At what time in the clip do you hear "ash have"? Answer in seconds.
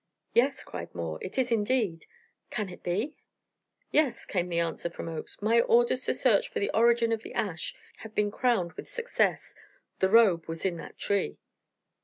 7.35-8.15